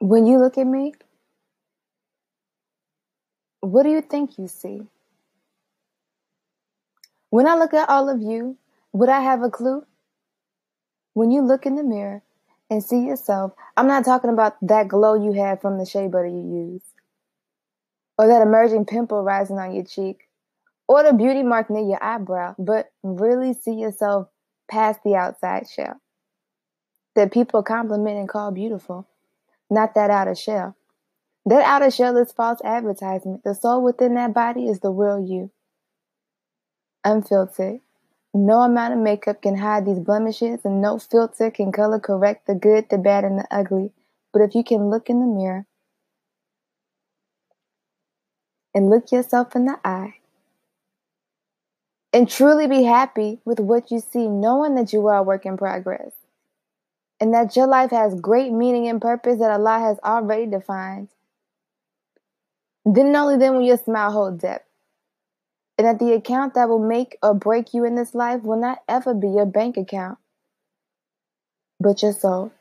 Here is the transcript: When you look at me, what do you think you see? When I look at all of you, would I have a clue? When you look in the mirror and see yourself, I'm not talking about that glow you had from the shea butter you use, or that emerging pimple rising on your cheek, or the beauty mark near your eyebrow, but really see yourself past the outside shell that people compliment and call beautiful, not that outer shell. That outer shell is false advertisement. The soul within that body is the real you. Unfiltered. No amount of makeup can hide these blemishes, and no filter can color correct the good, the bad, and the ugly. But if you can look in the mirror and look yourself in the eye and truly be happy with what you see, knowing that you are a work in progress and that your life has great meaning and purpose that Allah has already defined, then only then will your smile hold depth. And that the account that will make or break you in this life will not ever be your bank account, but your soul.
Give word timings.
When 0.00 0.26
you 0.26 0.38
look 0.38 0.56
at 0.58 0.66
me, 0.66 0.94
what 3.60 3.82
do 3.82 3.90
you 3.90 4.00
think 4.00 4.38
you 4.38 4.46
see? 4.46 4.86
When 7.30 7.46
I 7.46 7.56
look 7.56 7.74
at 7.74 7.88
all 7.88 8.08
of 8.08 8.22
you, 8.22 8.56
would 8.92 9.08
I 9.08 9.20
have 9.20 9.42
a 9.42 9.50
clue? 9.50 9.84
When 11.14 11.30
you 11.30 11.42
look 11.42 11.66
in 11.66 11.74
the 11.74 11.82
mirror 11.82 12.22
and 12.70 12.82
see 12.82 13.00
yourself, 13.00 13.52
I'm 13.76 13.88
not 13.88 14.04
talking 14.04 14.30
about 14.30 14.56
that 14.62 14.88
glow 14.88 15.14
you 15.14 15.32
had 15.32 15.60
from 15.60 15.78
the 15.78 15.84
shea 15.84 16.06
butter 16.06 16.28
you 16.28 16.72
use, 16.72 16.82
or 18.16 18.28
that 18.28 18.42
emerging 18.42 18.86
pimple 18.86 19.22
rising 19.22 19.58
on 19.58 19.74
your 19.74 19.84
cheek, 19.84 20.28
or 20.86 21.02
the 21.02 21.12
beauty 21.12 21.42
mark 21.42 21.70
near 21.70 21.82
your 21.82 22.02
eyebrow, 22.02 22.54
but 22.58 22.92
really 23.02 23.52
see 23.52 23.74
yourself 23.74 24.28
past 24.70 25.00
the 25.04 25.16
outside 25.16 25.66
shell 25.68 26.00
that 27.16 27.32
people 27.32 27.64
compliment 27.64 28.16
and 28.16 28.28
call 28.28 28.52
beautiful, 28.52 29.08
not 29.70 29.94
that 29.94 30.10
outer 30.10 30.34
shell. 30.34 30.76
That 31.46 31.64
outer 31.64 31.90
shell 31.90 32.16
is 32.16 32.32
false 32.32 32.60
advertisement. 32.64 33.42
The 33.44 33.54
soul 33.54 33.82
within 33.82 34.14
that 34.14 34.34
body 34.34 34.68
is 34.68 34.80
the 34.80 34.90
real 34.90 35.18
you. 35.18 35.50
Unfiltered. 37.04 37.80
No 38.34 38.60
amount 38.60 38.92
of 38.92 39.00
makeup 39.00 39.40
can 39.40 39.56
hide 39.56 39.86
these 39.86 39.98
blemishes, 39.98 40.60
and 40.64 40.82
no 40.82 40.98
filter 40.98 41.50
can 41.50 41.72
color 41.72 41.98
correct 41.98 42.46
the 42.46 42.54
good, 42.54 42.88
the 42.90 42.98
bad, 42.98 43.24
and 43.24 43.38
the 43.38 43.46
ugly. 43.50 43.92
But 44.32 44.42
if 44.42 44.54
you 44.54 44.62
can 44.62 44.90
look 44.90 45.08
in 45.08 45.20
the 45.20 45.26
mirror 45.26 45.64
and 48.74 48.90
look 48.90 49.10
yourself 49.10 49.56
in 49.56 49.64
the 49.64 49.78
eye 49.82 50.16
and 52.12 52.28
truly 52.28 52.66
be 52.66 52.82
happy 52.82 53.40
with 53.44 53.58
what 53.58 53.90
you 53.90 54.00
see, 54.00 54.28
knowing 54.28 54.74
that 54.74 54.92
you 54.92 55.06
are 55.06 55.16
a 55.16 55.22
work 55.22 55.46
in 55.46 55.56
progress 55.56 56.12
and 57.20 57.34
that 57.34 57.56
your 57.56 57.66
life 57.66 57.90
has 57.90 58.20
great 58.20 58.52
meaning 58.52 58.88
and 58.88 59.00
purpose 59.00 59.38
that 59.38 59.50
Allah 59.50 59.78
has 59.80 59.98
already 60.04 60.46
defined, 60.46 61.08
then 62.84 63.14
only 63.14 63.36
then 63.36 63.56
will 63.56 63.66
your 63.66 63.76
smile 63.76 64.12
hold 64.12 64.40
depth. 64.40 64.64
And 65.76 65.86
that 65.86 65.98
the 65.98 66.12
account 66.12 66.54
that 66.54 66.68
will 66.68 66.84
make 66.84 67.18
or 67.22 67.34
break 67.34 67.72
you 67.72 67.84
in 67.84 67.94
this 67.94 68.14
life 68.14 68.42
will 68.42 68.60
not 68.60 68.78
ever 68.88 69.14
be 69.14 69.28
your 69.28 69.46
bank 69.46 69.76
account, 69.76 70.18
but 71.78 72.02
your 72.02 72.12
soul. 72.12 72.52